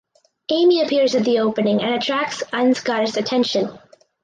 [0.49, 3.77] Amy appears at the opening and attracts Ansgar’s attention.